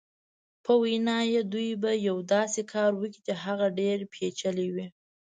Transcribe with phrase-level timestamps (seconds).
[0.63, 4.87] په وینا یې دوی به یو داسې کار وکړي چې هغه ډېر پېچلی وي.